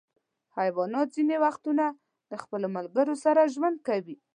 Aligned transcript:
حیوانات 0.57 1.07
ځینې 1.15 1.35
وختونه 1.45 1.85
د 2.31 2.33
خپلو 2.43 2.67
ملګرو 2.77 3.15
سره 3.25 3.51
ژوند 3.53 3.77
کوي. 3.87 4.15